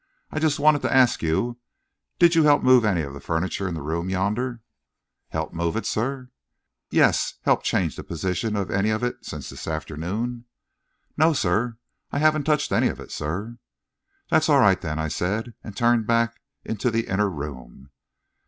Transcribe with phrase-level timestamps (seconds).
[0.31, 1.59] I just wanted to ask you
[2.17, 4.61] did you help move any of the furniture in the room yonder?"
[5.29, 6.31] "Help move it, sir?"
[6.89, 10.45] "Yes help change the position of any of it since this afternoon?"
[11.17, 11.77] "No, sir;
[12.11, 13.59] I haven't touched any of it, sir."
[14.31, 17.91] "That's all right, then," I said, and turned back into the inner room.